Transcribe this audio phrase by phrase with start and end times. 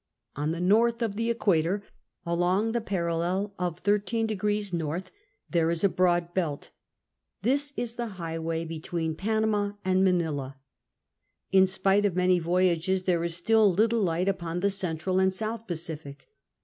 [0.35, 1.83] On the north of the equator,
[2.25, 5.01] along the parallel of 13® N.,
[5.47, 6.71] there is a broad belt—
[7.43, 10.57] this is the highway between Panama and Manila.
[11.51, 15.67] In spite of many voyages there is still little light upon the central and south
[15.67, 16.15] raciSc.